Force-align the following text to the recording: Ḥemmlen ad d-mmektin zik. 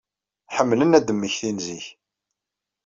Ḥemmlen 0.55 0.95
ad 0.97 1.03
d-mmektin 1.07 1.57
zik. 1.65 1.85